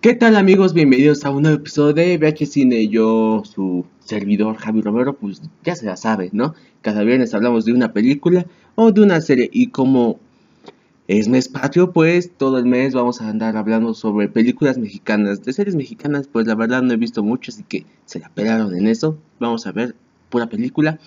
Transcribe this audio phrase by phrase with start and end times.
[0.00, 0.72] ¿Qué tal amigos?
[0.72, 2.88] Bienvenidos a un nuevo episodio de VH Cine.
[2.88, 6.54] Yo, su servidor Javi Romero, pues ya se la sabe, ¿no?
[6.80, 10.18] Cada viernes hablamos de una película o de una serie y como
[11.06, 15.44] es mes patrio, pues todo el mes vamos a andar hablando sobre películas mexicanas.
[15.44, 18.74] De series mexicanas, pues la verdad no he visto mucho, así que se la pelaron
[18.74, 19.18] en eso.
[19.38, 19.94] Vamos a ver
[20.30, 20.98] pura película.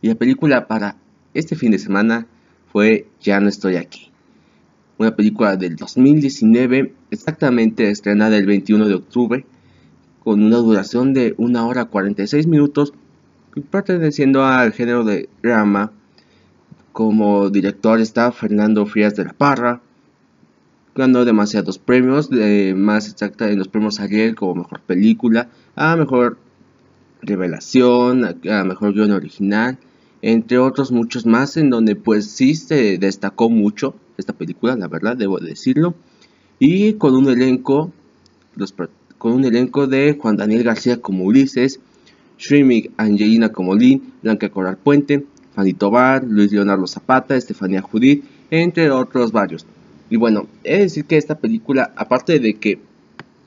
[0.00, 0.96] Y la película para
[1.34, 2.26] este fin de semana
[2.72, 4.10] fue Ya no estoy aquí
[4.98, 9.46] una película del 2019, exactamente estrenada el 21 de octubre,
[10.22, 12.92] con una duración de 1 hora 46 minutos,
[13.70, 15.92] perteneciendo al género de drama.
[16.92, 19.80] Como director está Fernando Frías de la Parra,
[20.96, 22.28] ganó demasiados premios,
[22.74, 26.38] más exacta en los premios Ariel como mejor película, a mejor
[27.22, 29.78] revelación, a mejor guion original,
[30.22, 35.16] entre otros muchos más, en donde pues sí se destacó mucho esta película, la verdad,
[35.16, 35.94] debo decirlo.
[36.58, 37.92] Y con un elenco,
[39.16, 41.80] con un elenco de Juan Daniel García como Ulises,
[42.36, 45.24] Shrimmy Angelina como Lynn, Blanca Coral Puente,
[45.54, 49.66] Fanny Tobar, Luis Leonardo Zapata, Estefanía Judith, entre otros varios.
[50.10, 52.80] Y bueno, he de decir que esta película, aparte de que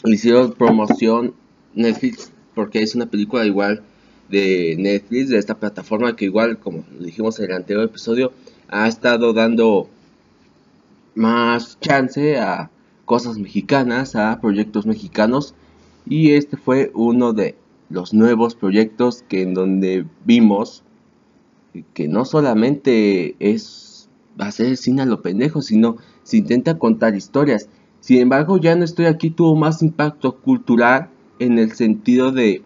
[0.03, 1.33] le hicieron promoción
[1.73, 3.83] Netflix, porque es una película igual
[4.29, 8.31] de Netflix, de esta plataforma que igual, como dijimos en el anterior episodio,
[8.69, 9.89] ha estado dando
[11.15, 12.71] más chance a
[13.05, 15.55] cosas mexicanas, a proyectos mexicanos.
[16.05, 17.55] Y este fue uno de
[17.89, 20.83] los nuevos proyectos que en donde vimos
[21.93, 27.69] que no solamente es hacer cine a lo pendejo, sino se intenta contar historias.
[27.99, 32.63] Sin embargo, ya no estoy aquí tuvo más impacto cultural en el sentido de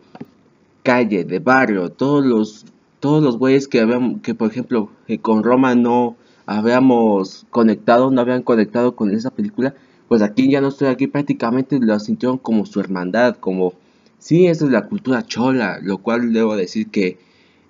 [0.84, 2.66] calle, de barrio, todos los
[3.00, 8.22] todos los güeyes que habían que por ejemplo eh, con Roma no habíamos conectado, no
[8.22, 9.74] habían conectado con esa película,
[10.08, 13.74] pues aquí ya no estoy aquí, prácticamente lo sintieron como su hermandad, como,
[14.20, 17.18] sí, esa es la cultura chola, lo cual debo decir que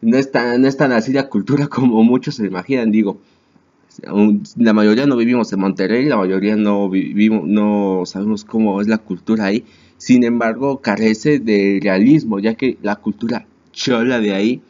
[0.01, 3.19] no es tan, no es tan así la cultura como muchos se imaginan, digo,
[4.57, 8.97] la mayoría no vivimos en Monterrey, la mayoría no vivimos, no sabemos cómo es la
[8.97, 9.63] cultura ahí,
[9.97, 14.61] sin embargo carece de realismo, ya que la cultura chola de ahí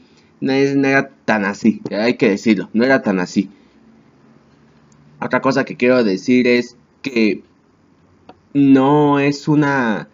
[0.42, 3.50] no, es, no era tan así, hay que decirlo, no era tan así.
[5.20, 7.44] Otra cosa que quiero decir es que
[8.54, 10.08] no es una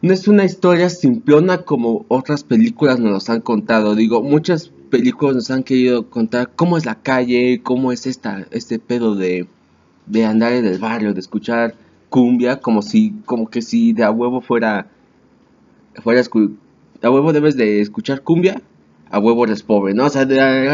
[0.00, 3.94] no es una historia simplona como otras películas nos han contado.
[3.94, 8.78] Digo, muchas películas nos han querido contar cómo es la calle, cómo es esta este
[8.78, 9.46] pedo de
[10.06, 11.74] de andar en el barrio, de escuchar
[12.10, 14.88] cumbia como si como que si de a huevo fuera
[16.02, 18.60] fuera a huevo debes de escuchar cumbia
[19.12, 20.06] a huevo eres pobre, ¿no?
[20.06, 20.22] O sea,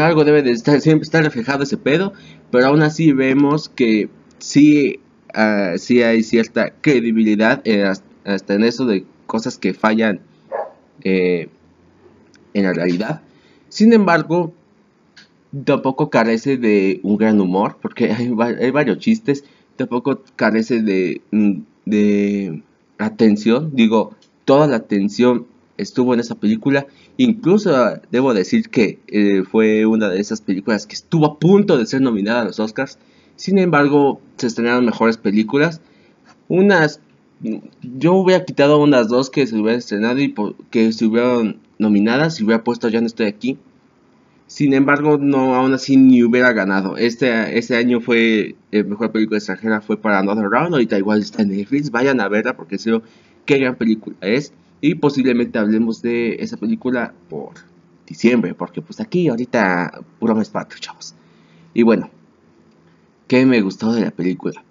[0.05, 2.13] algo debe de estar, siempre estar reflejado ese pedo,
[2.51, 5.01] pero aún así vemos que sí,
[5.35, 7.61] uh, sí hay cierta credibilidad
[8.23, 10.21] hasta en eso de cosas que fallan
[11.03, 11.49] eh,
[12.53, 13.21] en la realidad.
[13.67, 14.53] Sin embargo,
[15.65, 19.43] tampoco carece de un gran humor, porque hay, hay varios chistes,
[19.75, 21.21] tampoco carece de,
[21.85, 22.63] de
[22.99, 25.45] atención, digo, toda la atención
[25.79, 26.85] estuvo en esa película.
[27.17, 27.71] Incluso
[28.11, 32.01] debo decir que eh, fue una de esas películas que estuvo a punto de ser
[32.01, 32.99] nominada a los Oscars.
[33.35, 35.81] Sin embargo, se estrenaron mejores películas.
[36.47, 37.01] Unas,
[37.81, 40.33] yo hubiera quitado unas dos que se hubieran estrenado y
[40.69, 43.57] que se hubieran nominadas y hubiera puesto Ya no estoy aquí.
[44.47, 46.97] Sin embargo, no, aún así ni hubiera ganado.
[46.97, 50.73] Este, este año fue, el mejor película extranjera fue para Another Round.
[50.73, 51.91] Ahorita igual está en Netflix.
[51.91, 52.99] Vayan a verla porque sé
[53.45, 54.51] qué gran película es.
[54.81, 57.51] Y posiblemente hablemos de esa película por
[58.07, 61.15] diciembre, porque pues aquí ahorita puro mes patrio, chavos.
[61.73, 62.09] Y bueno,
[63.27, 64.63] ¿qué me gustó de la película?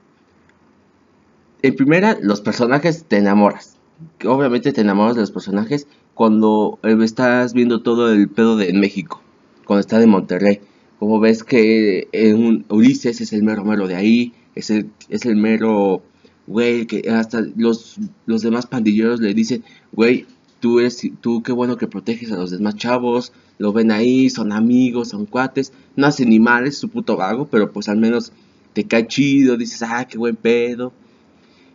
[1.62, 3.76] En primera, los personajes te enamoras.
[4.24, 9.20] Obviamente te enamoras de los personajes cuando eh, estás viendo todo el pedo de México,
[9.64, 10.60] cuando estás en Monterrey.
[10.98, 15.36] Como ves que en Ulises es el mero mero de ahí, es el, es el
[15.36, 16.02] mero
[16.48, 17.96] güey, que hasta los,
[18.26, 19.62] los demás pandilleros le dicen,
[19.92, 20.26] güey,
[20.60, 24.52] tú eres, tú qué bueno que proteges a los demás chavos, lo ven ahí, son
[24.52, 28.32] amigos, son cuates, no hace ni mal, es su puto vago, pero pues al menos
[28.72, 30.92] te cae chido, dices, ah, qué buen pedo.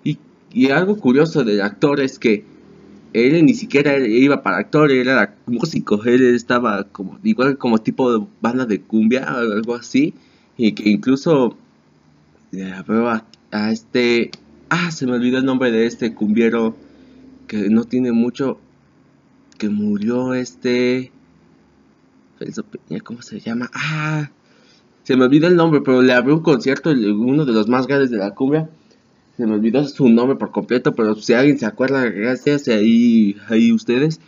[0.04, 0.18] Y,
[0.52, 2.44] y algo curioso del actor es que
[3.14, 8.12] él ni siquiera iba para actor, él era músico, él estaba como, igual como tipo
[8.12, 10.16] de banda de cumbia o algo así,
[10.58, 11.58] y que incluso
[13.52, 14.32] a este
[14.76, 16.76] Ah, se me olvidó el nombre de este cumbiero
[17.46, 18.58] que no tiene mucho.
[19.60, 21.12] Que murió este.
[22.40, 23.70] Felso Peña, ¿cómo se llama?
[23.76, 24.32] Ah,
[25.04, 28.10] se me olvidó el nombre, pero le abrió un concierto, uno de los más grandes
[28.10, 28.68] de la cumbia.
[29.38, 33.72] se me olvidó su nombre por completo, pero si alguien se acuerda, gracias, ahí, ahí
[33.72, 34.22] ustedes.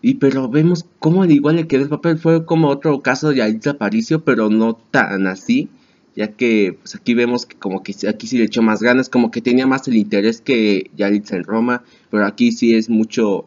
[0.00, 3.72] Y pero vemos cómo al igual quedó el papel, fue como otro caso de Yalitza
[3.72, 5.68] Aparicio, pero no tan así,
[6.14, 9.30] ya que pues aquí vemos que como que aquí sí le echó más ganas, como
[9.30, 13.46] que tenía más el interés que Yalitza en Roma, pero aquí sí es mucho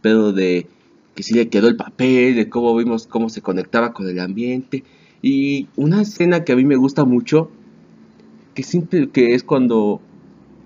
[0.00, 0.66] pedo de
[1.14, 4.84] que sí le quedó el papel, de cómo vimos cómo se conectaba con el ambiente.
[5.22, 7.50] Y una escena que a mí me gusta mucho,
[8.54, 10.00] que, simple, que es cuando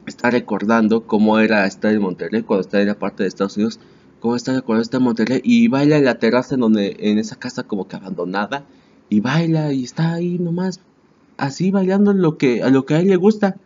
[0.07, 3.81] está recordando cómo era estar en Monterrey, cuando está en la parte de Estados Unidos,
[4.19, 7.37] cómo está cuando está en Monterrey, y baila en la terraza en, donde, en esa
[7.37, 8.67] casa como que abandonada,
[9.09, 10.81] y baila y está ahí nomás,
[11.41, 13.57] así bailando lo que, a lo que a él le gusta.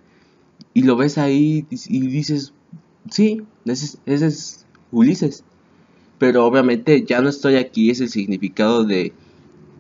[0.73, 2.53] Y lo ves ahí y dices,
[3.11, 5.45] sí, ese, es Ulises.
[6.19, 9.13] Pero obviamente ya no estoy aquí, es el significado de,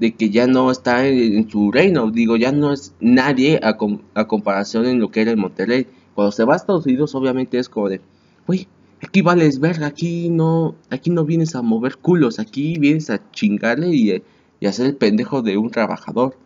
[0.01, 2.11] de que ya no está en, su reino.
[2.11, 3.77] Digo, ya no es nadie a,
[4.15, 5.87] a, comparación en lo que era en Monterrey.
[6.15, 8.01] Cuando se va a Estados Unidos, obviamente es como de,
[8.47, 8.69] uy,
[9.03, 13.89] aquí vales verga, aquí no, aquí no vienes a mover culos, aquí vienes a chingarle
[13.89, 14.23] y,
[14.61, 16.37] y hacer el pendejo de un trabajador.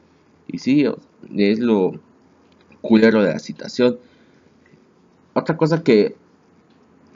[0.49, 0.85] Y sí,
[1.37, 1.93] es lo
[2.81, 3.99] culero de la situación.
[5.35, 6.17] Otra cosa que,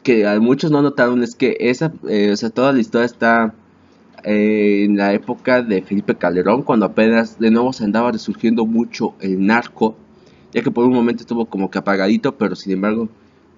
[0.03, 3.55] que a muchos no notaron es que esa, eh, toda la historia está
[4.25, 9.15] eh, en la época de Felipe Calderón, cuando apenas de nuevo se andaba resurgiendo mucho
[9.21, 9.97] el narco,
[10.53, 13.09] ya que por un momento estuvo como que apagadito, pero sin embargo,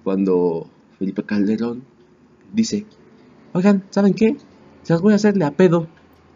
[0.03, 0.67] cuando
[0.97, 1.83] Felipe Calderón
[2.53, 2.85] dice,
[3.53, 4.37] oigan, ¿saben qué?
[4.83, 5.87] Se los voy a hacerle a pedo,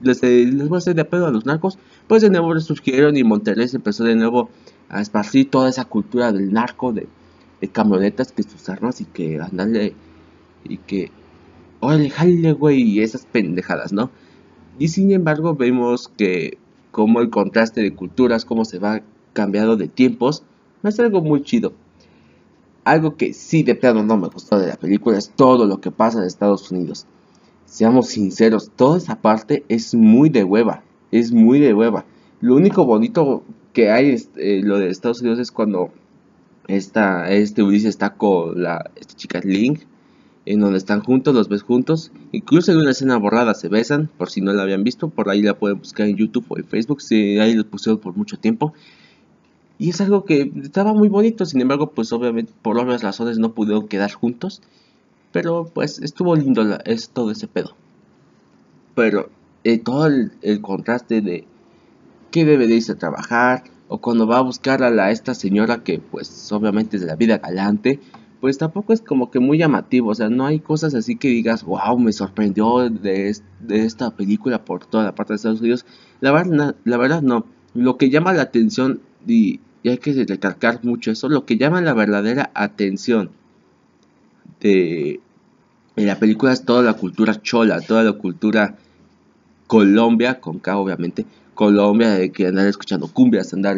[0.01, 1.79] les, eh, les voy a hacer de a pedo a los narcos,
[2.09, 4.49] pues de nuevo resurgieron y Monterrey se empezó de nuevo
[4.89, 7.07] a esparcir toda esa cultura del narco, de,
[7.71, 9.93] camionetas, que sus armas y que andarle
[10.63, 11.11] y que
[11.79, 14.09] órale, jale, güey, y esas pendejadas, ¿no?
[14.79, 16.57] Y sin embargo vemos que
[16.89, 19.03] como el contraste de culturas, cómo se va
[19.33, 20.41] cambiando de tiempos,
[20.81, 21.73] es algo muy chido.
[22.85, 25.91] Algo que sí de plano no me gustó de la película es todo lo que
[25.91, 27.05] pasa en Estados Unidos.
[27.65, 32.05] Seamos sinceros, toda esa parte es muy de hueva, es muy de hueva.
[32.41, 35.91] Lo único bonito que hay es, eh, lo de Estados Unidos es cuando
[36.67, 39.81] esta, este Ulises está con la esta chica Link
[40.45, 42.11] en donde están juntos, los ves juntos.
[42.31, 45.41] Incluso en una escena borrada se besan, por si no la habían visto, por ahí
[45.41, 48.73] la pueden buscar en YouTube o en Facebook, si ahí lo pusieron por mucho tiempo.
[49.77, 53.53] Y es algo que estaba muy bonito, sin embargo, pues obviamente por obvias razones no
[53.53, 54.61] pudieron quedar juntos.
[55.31, 57.75] Pero pues estuvo lindo es todo ese pedo.
[58.95, 59.29] Pero
[59.63, 61.45] eh, todo el, contraste de
[62.31, 65.83] que debe de irse a trabajar, o cuando va a buscar a la, esta señora
[65.83, 67.99] que pues obviamente es de la vida galante,
[68.39, 71.63] pues tampoco es como que muy llamativo, o sea, no hay cosas así que digas,
[71.63, 75.85] wow, me sorprendió de, de esta película por toda la parte de Estados Unidos.
[76.21, 77.45] La verdad, la verdad no.
[77.73, 81.93] Lo que llama la atención, y, hay que recalcar mucho eso, lo que llama la
[81.93, 83.31] verdadera atención
[84.59, 85.21] de,
[85.95, 88.77] la película es toda la cultura chola, toda la cultura
[89.69, 93.77] Colombia, con K obviamente, Colombia, de que andar escuchando cumbias, andar,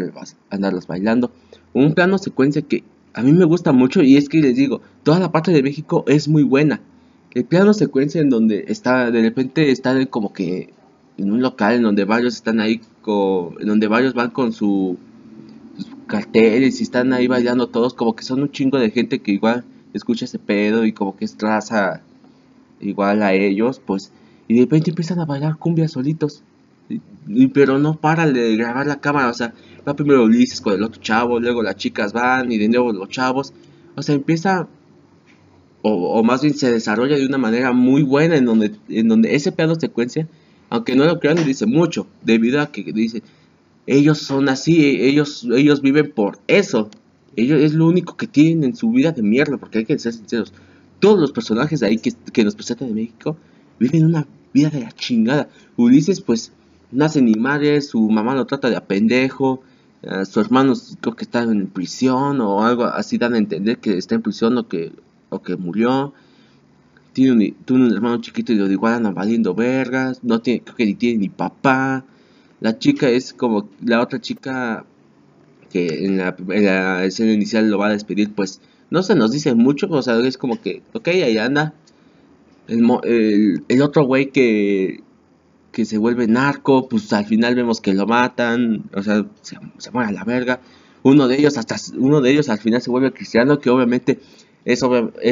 [0.50, 1.32] andarlas bailando.
[1.74, 5.20] Un plano secuencia que a mí me gusta mucho y es que les digo, toda
[5.20, 6.80] la parte de México es muy buena.
[7.34, 10.74] El plano secuencia en donde está, de repente están como que
[11.18, 14.98] en un local en donde varios están ahí, con, en donde varios van con su,
[15.76, 19.34] sus carteles y están ahí bailando todos, como que son un chingo de gente que
[19.34, 22.02] igual escucha ese pedo y como que es traza
[22.80, 24.14] igual a ellos, pues,
[24.52, 26.44] y de repente empiezan a bailar cumbias solitos.
[27.54, 29.54] pero no para de grabar la cámara, o sea,
[29.88, 33.08] va primero Ulises con el otro chavo, luego las chicas van y de nuevo los
[33.08, 33.54] chavos.
[33.96, 34.68] O sea, empieza,
[35.84, 39.54] o, más bien se desarrolla de una manera muy buena en donde, en donde ese
[39.54, 40.28] plano secuencia,
[40.70, 43.24] aunque no lo crean, dice mucho, debido a que dice,
[43.88, 46.90] ellos son así, ellos, ellos viven por eso.
[47.38, 50.12] Ellos es lo único que tienen en su vida de mierda, porque hay que ser
[50.12, 50.52] sinceros.
[51.00, 53.38] Todos los personajes ahí que, que nos presentan de México
[53.80, 55.50] viven una vida de la chingada.
[55.78, 56.52] Ulises, pues,
[56.92, 59.62] nace ni madre, su mamá lo trata de a pendejo,
[60.04, 63.98] uh, su hermano creo que está en prisión o algo así dan a entender que
[63.98, 64.92] está en prisión o que,
[65.30, 66.14] o que murió.
[67.14, 70.86] Tiene un, un hermano chiquito y lo igual anda valiendo vergas, no tiene, creo que
[70.86, 72.06] ni tiene ni papá.
[72.62, 74.86] La chica es como la otra chica
[75.72, 79.32] que en la, en la escena inicial lo va a despedir, pues no se nos
[79.32, 81.74] dice mucho, o sea, es como que, ok, ahí anda.
[82.68, 85.02] El, el, el otro güey que,
[85.72, 89.58] se vuelve narco, pues al final vemos que lo matan, o sea, se,
[89.92, 90.62] muere a la verga.
[91.04, 94.20] Uno de ellos hasta uno de ellos al final se vuelve cristiano, que obviamente
[94.66, 94.82] es,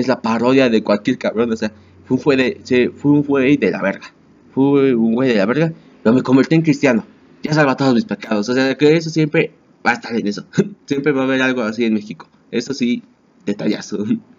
[0.07, 1.71] la parodia de cualquier cabrón, o sea,
[2.05, 4.13] fue un güey de, fue un güey de la verga.
[4.53, 7.05] Fue un güey de la verga, pero me convertí en cristiano.
[7.43, 9.53] Ya salva todos mis pecados, o sea, que eso siempre
[9.86, 10.45] va a estar en eso.
[10.86, 12.27] siempre va a haber algo así en México.
[12.51, 13.03] Eso sí,
[13.45, 14.03] detallazo.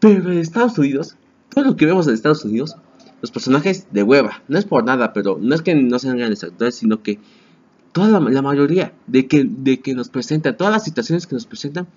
[0.00, 1.16] Pero en Estados Unidos,
[1.48, 2.76] todo lo que vemos en Estados Unidos,
[3.20, 6.44] los personajes de hueva, no es por nada, pero no es que no sean grandes
[6.44, 7.18] actores, sino que
[7.92, 11.88] toda la, mayoría de que, de que nos presentan, todas las situaciones que nos presentan,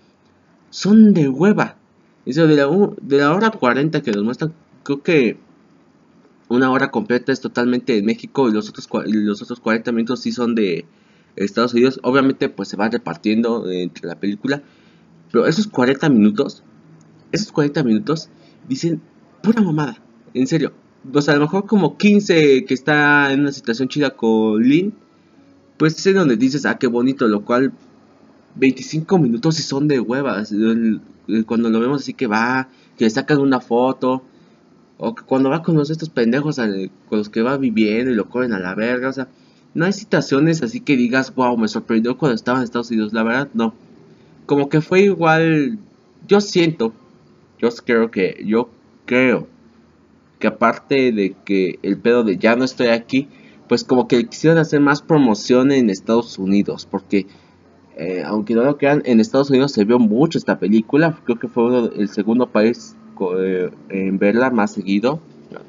[0.70, 1.78] son de hueva.
[2.26, 2.68] Eso de la,
[3.02, 4.54] de la hora 40 que nos muestran,
[4.84, 5.38] creo que
[6.50, 10.32] una hora completa es totalmente de México y los otros, los otros 40 minutos sí
[10.32, 10.86] son de
[11.36, 12.00] Estados Unidos.
[12.04, 14.62] Obviamente pues se va repartiendo entre la película.
[15.32, 16.64] Pero esos 40 minutos,
[17.32, 18.30] esos 40 minutos
[18.68, 19.02] dicen
[19.42, 19.98] pura mamada.
[20.34, 20.74] En serio.
[21.14, 24.94] O sea, a lo mejor como 15 que está en una situación chida con Lynn.
[25.78, 27.28] Pues es donde dices, ah, qué bonito.
[27.28, 27.74] Lo cual
[28.56, 30.54] 25 minutos y son de huevas.
[31.46, 34.24] Cuando lo vemos así que va, que le sacan una foto.
[34.98, 38.30] O que cuando va con los estos pendejos con los que va viviendo y lo
[38.30, 39.10] corren a la verga.
[39.10, 39.28] O sea,
[39.74, 43.14] no hay situaciones así que digas, wow, me sorprendió cuando estaba en Estados Unidos.
[43.14, 43.74] La verdad, no.
[44.46, 45.80] Como que fue igual.
[46.28, 46.94] Yo siento.
[47.62, 48.44] Yo creo que.
[48.46, 48.70] Yo
[49.06, 49.48] creo.
[50.40, 53.28] Que aparte de que el pedo de ya no estoy aquí.
[53.68, 56.88] Pues como que quisieron hacer más promoción en Estados Unidos.
[56.90, 57.28] Porque
[57.96, 61.18] eh, aunque no lo crean, en Estados Unidos se vio mucho esta película.
[61.24, 62.96] Creo que fue el segundo país
[63.38, 65.20] eh, en verla más seguido.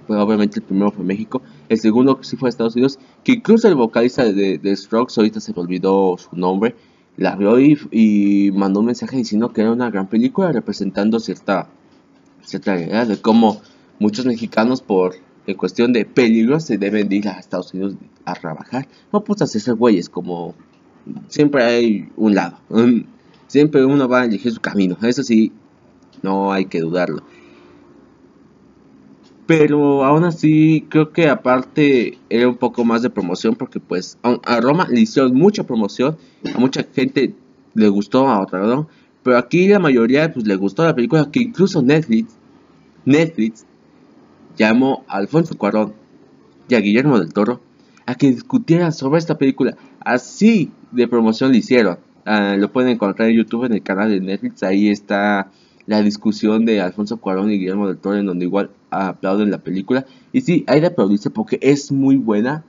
[0.06, 1.42] Pues obviamente el primero fue México.
[1.68, 2.98] El segundo sí fue Estados Unidos.
[3.24, 6.74] Que incluso el vocalista de, de Strokes, ahorita se me olvidó su nombre,
[7.16, 11.68] la vio y, mandó un mensaje diciendo que era una gran película representando cierta,
[12.50, 13.60] de cómo
[13.98, 15.14] muchos mexicanos por
[15.56, 17.94] cuestión de peligro se deben ir a Estados Unidos
[18.24, 18.88] a trabajar.
[19.12, 20.54] No pues hacerse güeyes como
[21.28, 22.58] siempre hay un lado.
[23.48, 24.96] Siempre uno va a elegir su camino.
[25.02, 25.52] Eso sí,
[26.22, 27.22] no hay que dudarlo.
[29.46, 34.60] Pero aún así, creo que aparte era un poco más de promoción porque pues a
[34.60, 36.16] Roma le hicieron mucha promoción.
[36.54, 37.34] A mucha gente
[37.74, 38.88] le gustó, a otra no.
[39.22, 42.34] Pero aquí la mayoría pues le gustó la película que incluso Netflix,
[43.04, 43.64] Netflix
[44.56, 45.94] llamó a Alfonso Cuarón
[46.68, 47.60] y a Guillermo del Toro
[48.06, 49.76] a que discutieran sobre esta película.
[50.00, 51.98] Así de promoción le hicieron.
[52.24, 54.62] Ah, lo pueden encontrar en YouTube en el canal de Netflix.
[54.62, 55.50] Ahí está
[55.86, 60.06] la discusión de Alfonso Cuarón y Guillermo del Toro en donde igual aplauden la película.
[60.32, 62.64] Y sí, hay de aplaudirse porque es muy buena.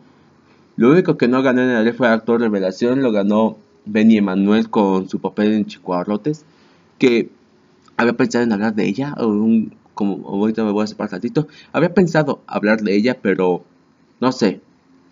[0.75, 5.09] Lo único que no ganó en el fue actor revelación, lo ganó Benny Emanuel con
[5.09, 6.45] su papel en Chico Arrotes,
[6.99, 7.29] que
[7.97, 11.47] había pensado en hablar de ella, o un, como ahorita me voy a separar ratito,
[11.71, 13.63] había pensado hablar de ella, pero
[14.19, 14.61] no sé,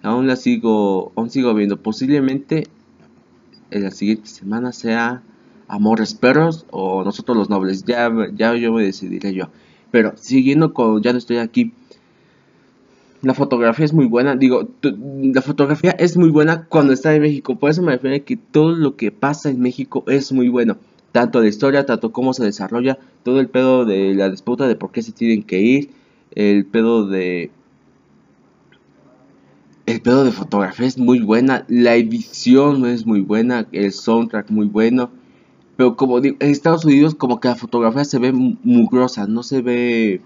[0.03, 2.67] aún la sigo, aún sigo viendo, posiblemente
[3.71, 5.23] en la siguiente semana sea
[5.67, 7.85] Amores Perros o Nosotros los Nobles.
[7.85, 9.47] Ya, ya yo me decidiré yo.
[9.89, 11.73] Pero siguiendo con Ya no estoy aquí.
[13.21, 14.35] La fotografía es muy buena.
[14.35, 17.57] Digo, la fotografía es muy buena cuando está en México.
[17.57, 20.77] Por eso me refiero a que todo lo que pasa en México es muy bueno.
[21.11, 22.97] Tanto la historia, tanto cómo se desarrolla.
[23.23, 25.91] Todo el pedo de la disputa de por qué se tienen que ir.
[26.33, 27.51] El pedo de
[29.85, 34.67] el pedo de fotografía es muy buena, la edición es muy buena, el soundtrack muy
[34.67, 35.11] bueno.
[35.75, 39.61] Pero como digo, en Estados Unidos como que la fotografía se ve mugrosa, no se
[39.61, 40.21] ve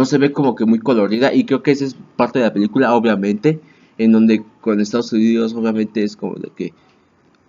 [0.00, 2.54] no se ve como que muy colorida y creo que esa es parte de la
[2.54, 3.60] película obviamente,
[3.98, 6.72] en donde con Estados Unidos obviamente es como de que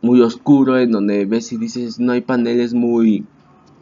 [0.01, 3.23] muy oscuro, en donde ves y dices no hay paneles muy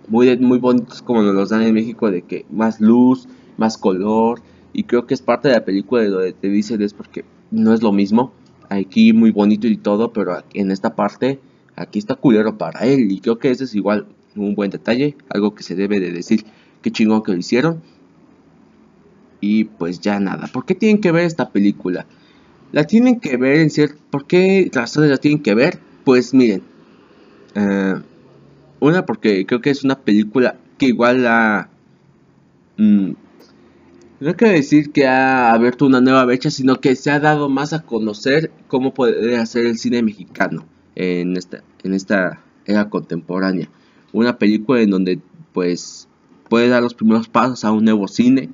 [0.07, 4.39] muy muy bonitos como nos los dan en México de que más luz, más color
[4.71, 7.25] y creo que es parte de la película de lo que te dicen es porque
[7.49, 8.33] no es lo mismo.
[8.69, 11.39] Aquí muy bonito y todo, pero en esta parte,
[11.75, 13.11] aquí está culero para él.
[13.11, 16.45] Y creo que ese es igual un buen detalle, algo que se debe de decir.
[16.83, 17.81] Qué chingón que lo hicieron.
[19.41, 20.47] Y pues ya nada.
[20.47, 22.05] ¿Por qué tienen que ver esta película?
[22.71, 23.97] La tienen que ver en cierto...
[24.09, 25.79] ¿Por qué razones la tienen que ver?
[26.03, 26.61] Pues miren.
[27.55, 27.95] Eh,
[28.79, 31.69] una porque creo que es una película que igual la...
[32.77, 33.11] Mm,
[34.21, 37.71] no quiero decir que ha abierto una nueva brecha, sino que se ha dado más
[37.71, 40.65] a conocer cómo puede hacer el cine mexicano
[40.95, 43.69] en esta, en esta era contemporánea.
[44.11, 45.19] Una película en donde
[45.53, 46.09] pues
[46.49, 48.49] puede dar los primeros pasos a un nuevo cine,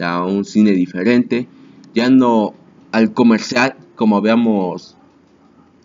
[0.00, 1.48] a un cine diferente,
[1.94, 2.54] ya no
[2.92, 4.96] al comercial como habíamos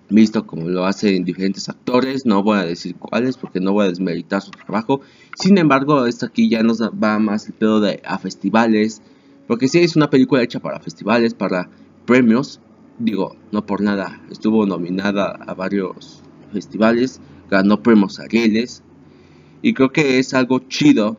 [0.09, 3.89] visto como lo hacen diferentes actores, no voy a decir cuáles porque no voy a
[3.89, 5.01] desmeritar su trabajo,
[5.35, 9.03] sin embargo esto aquí ya nos va más el pedo de a festivales,
[9.49, 11.71] porque sí es una película hecha para festivales, para
[12.05, 12.59] premios.
[12.99, 14.21] Digo, no por nada.
[14.29, 16.21] Estuvo nominada a varios
[16.53, 17.19] festivales.
[17.49, 18.83] Ganó premios Arieles.
[19.63, 21.17] Y creo que es algo chido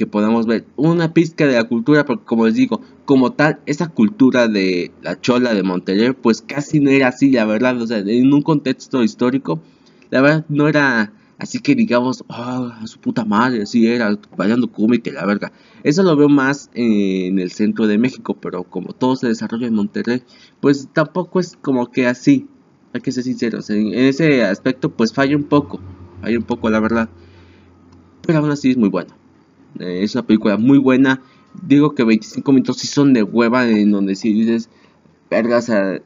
[0.00, 0.64] que podamos ver.
[0.76, 5.20] Una pizca de la cultura, porque como les digo, como tal, esa cultura de la
[5.20, 7.80] chola de Monterrey, pues casi no era así, la verdad.
[7.82, 9.60] O sea, en un contexto histórico,
[10.08, 15.10] la verdad no era Así que digamos, a su puta madre, así era, bailando cómic,
[15.10, 15.52] la verga.
[15.82, 19.74] Eso lo veo más en el centro de México, pero como todo se desarrolla en
[19.74, 20.22] Monterrey,
[20.60, 22.46] pues tampoco es como que así.
[22.92, 25.80] Hay que ser sinceros, en, ese aspecto pues falla un poco,
[26.20, 27.08] falla un poco la verdad.
[28.26, 29.19] Pero aún así es muy bueno.
[29.78, 31.22] Eh, es una película muy buena.
[31.66, 34.68] Digo que 25 minutos sí son de hueva, en donde si dices,
[35.30, 36.00] verga, o sea,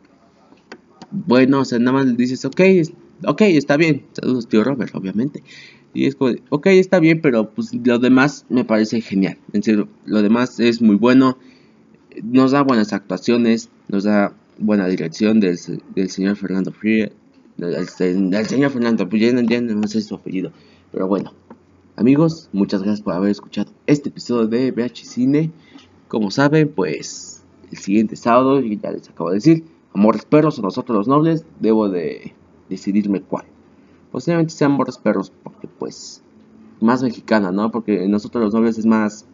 [1.10, 2.60] bueno, o sea, nada más dices, ok,
[3.42, 4.04] está bien.
[4.12, 5.42] Saludos, tío Robert, obviamente.
[5.92, 9.38] Y es como, ok, está bien, pero pues lo demás me parece genial.
[9.52, 11.38] En serio, lo demás es muy bueno.
[12.22, 15.58] Nos da buenas actuaciones, nos da buena dirección del,
[15.94, 17.12] del señor Fernando Frier.
[17.56, 20.52] Del, señor Fernando, pues ya, no sé su apellido.
[20.90, 21.32] Pero bueno,
[21.96, 25.50] amigos, muchas gracias por haber escuchado este episodio de VH Cine.
[26.08, 30.96] Como saben, pues el siguiente sábado, ya les acabo de decir, Amores Perros o Nosotros
[30.96, 32.34] los Nobles, debo de
[32.68, 33.44] decidirme cuál.
[34.10, 36.22] Posiblemente sean Amores Perros, porque pues
[36.80, 37.70] más mexicana, ¿no?
[37.70, 39.26] Porque nosotros los nobles es más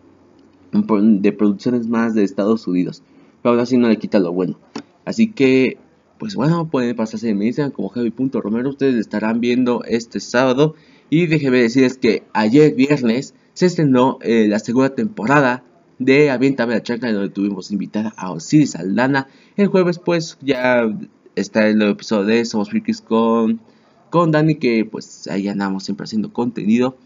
[0.73, 3.03] de producciones más de Estados Unidos.
[3.43, 4.59] Pero aún así no le quita lo bueno.
[5.05, 5.79] Así que,
[6.19, 8.71] pues bueno, pueden pasarse en mi Instagram como Javi.romero.
[8.71, 10.75] Ustedes estarán viendo este sábado.
[11.11, 15.65] Y déjenme decirles que ayer viernes se estrenó eh, la segunda temporada
[15.99, 19.27] de Avienta la Chaca, donde tuvimos invitada a Osiris Aldana.
[19.57, 20.89] El jueves, pues ya
[21.35, 23.61] está el episodio de Somos Frikis con,
[24.09, 26.97] con Dani, que pues ahí andamos siempre haciendo contenido.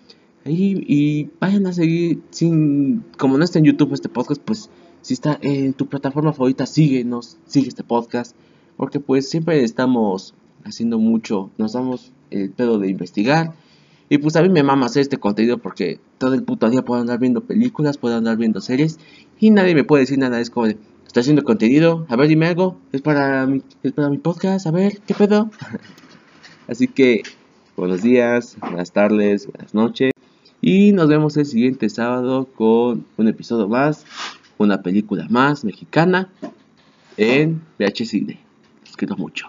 [0.45, 4.69] Y, y vayan a seguir, sin, como no está en YouTube este podcast, pues
[5.01, 8.37] si está en tu plataforma favorita, síguenos, sigue este podcast.
[8.77, 13.55] Porque pues siempre estamos haciendo mucho, nos damos el pedo de investigar.
[14.15, 17.01] Y pues a mí me mama hacer este contenido porque todo el puto día puedo
[17.01, 19.01] andar viendo películas, puedo andar viendo series
[19.41, 20.39] y nadie me puede decir nada.
[20.39, 24.11] Es como de, estoy haciendo contenido, a ver, dime algo, es para mi, es para
[24.11, 25.51] mi podcast, a ver, ¿qué pedo?
[26.69, 27.23] Así que,
[27.77, 30.13] buenos días, buenas tardes, buenas noches.
[30.61, 34.07] Y nos vemos el siguiente sábado con un episodio más,
[34.59, 36.31] una película más mexicana
[37.17, 38.39] en VH Cine.
[38.87, 39.49] Los quiero mucho.